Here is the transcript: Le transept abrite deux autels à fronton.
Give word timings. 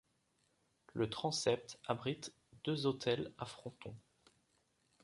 Le 0.93 1.11
transept 1.11 1.77
abrite 1.87 2.33
deux 2.63 2.87
autels 2.87 3.31
à 3.37 3.45
fronton. 3.45 3.95